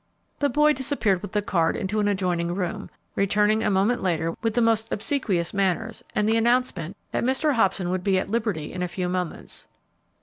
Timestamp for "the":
0.39-0.49, 1.33-1.43, 4.55-4.59, 6.27-6.37